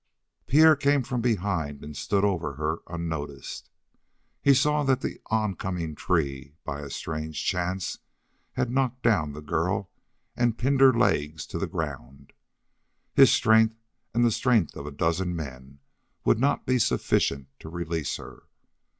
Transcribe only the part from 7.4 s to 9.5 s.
chance, had knocked down the